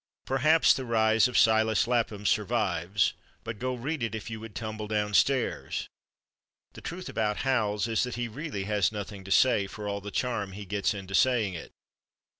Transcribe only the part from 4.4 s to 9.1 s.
tumble downstairs. The truth about Howells is that he really has